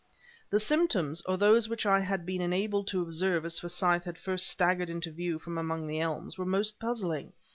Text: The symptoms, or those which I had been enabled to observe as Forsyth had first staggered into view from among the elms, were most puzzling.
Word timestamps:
The 0.49 0.59
symptoms, 0.59 1.21
or 1.27 1.37
those 1.37 1.69
which 1.69 1.85
I 1.85 1.99
had 1.99 2.25
been 2.25 2.41
enabled 2.41 2.87
to 2.87 3.03
observe 3.03 3.45
as 3.45 3.59
Forsyth 3.59 4.05
had 4.05 4.17
first 4.17 4.47
staggered 4.47 4.89
into 4.89 5.11
view 5.11 5.37
from 5.37 5.59
among 5.59 5.85
the 5.85 5.99
elms, 5.99 6.39
were 6.39 6.43
most 6.45 6.79
puzzling. 6.79 7.33